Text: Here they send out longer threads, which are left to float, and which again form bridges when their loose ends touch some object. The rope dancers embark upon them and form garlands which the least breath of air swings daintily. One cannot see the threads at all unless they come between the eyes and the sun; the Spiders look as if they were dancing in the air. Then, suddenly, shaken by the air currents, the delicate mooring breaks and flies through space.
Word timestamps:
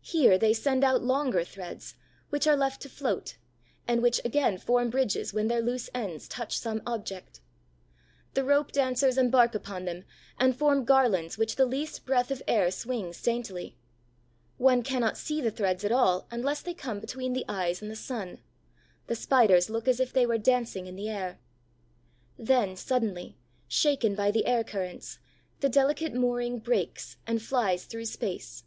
Here 0.00 0.38
they 0.38 0.54
send 0.54 0.82
out 0.82 1.04
longer 1.04 1.44
threads, 1.44 1.94
which 2.30 2.48
are 2.48 2.56
left 2.56 2.82
to 2.82 2.88
float, 2.88 3.36
and 3.86 4.02
which 4.02 4.20
again 4.24 4.58
form 4.58 4.90
bridges 4.90 5.32
when 5.32 5.46
their 5.46 5.60
loose 5.60 5.88
ends 5.94 6.26
touch 6.26 6.58
some 6.58 6.82
object. 6.84 7.40
The 8.34 8.42
rope 8.42 8.72
dancers 8.72 9.16
embark 9.16 9.54
upon 9.54 9.84
them 9.84 10.02
and 10.36 10.56
form 10.56 10.84
garlands 10.84 11.38
which 11.38 11.54
the 11.54 11.64
least 11.64 12.04
breath 12.04 12.32
of 12.32 12.42
air 12.48 12.72
swings 12.72 13.22
daintily. 13.22 13.76
One 14.58 14.82
cannot 14.82 15.16
see 15.16 15.40
the 15.40 15.52
threads 15.52 15.84
at 15.84 15.92
all 15.92 16.26
unless 16.32 16.60
they 16.60 16.74
come 16.74 16.98
between 16.98 17.32
the 17.32 17.44
eyes 17.48 17.80
and 17.80 17.88
the 17.88 17.94
sun; 17.94 18.40
the 19.06 19.14
Spiders 19.14 19.70
look 19.70 19.86
as 19.86 20.00
if 20.00 20.12
they 20.12 20.26
were 20.26 20.38
dancing 20.38 20.86
in 20.88 20.96
the 20.96 21.08
air. 21.08 21.38
Then, 22.36 22.74
suddenly, 22.74 23.36
shaken 23.68 24.16
by 24.16 24.32
the 24.32 24.44
air 24.46 24.64
currents, 24.64 25.20
the 25.60 25.68
delicate 25.68 26.14
mooring 26.14 26.58
breaks 26.58 27.16
and 27.28 27.40
flies 27.40 27.84
through 27.84 28.06
space. 28.06 28.64